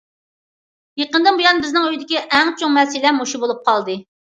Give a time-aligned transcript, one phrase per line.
[1.01, 4.05] يېقىندىن بۇيان بىزنىڭ ئۆيدىكى ئەڭ چوڭ مەسىلە مۇشۇ بولۇپ قالدى.